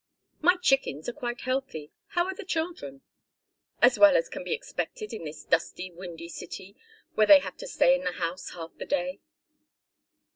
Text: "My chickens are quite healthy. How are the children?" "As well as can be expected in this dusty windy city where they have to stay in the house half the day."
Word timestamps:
"My 0.41 0.55
chickens 0.55 1.07
are 1.09 1.13
quite 1.13 1.41
healthy. 1.41 1.91
How 2.07 2.25
are 2.25 2.33
the 2.33 2.43
children?" 2.43 3.01
"As 3.83 3.99
well 3.99 4.17
as 4.17 4.29
can 4.29 4.43
be 4.43 4.51
expected 4.51 5.13
in 5.13 5.25
this 5.25 5.43
dusty 5.43 5.91
windy 5.91 6.27
city 6.27 6.75
where 7.13 7.27
they 7.27 7.37
have 7.37 7.57
to 7.57 7.67
stay 7.67 7.93
in 7.93 8.03
the 8.03 8.13
house 8.13 8.49
half 8.49 8.75
the 8.79 8.87
day." 8.87 9.19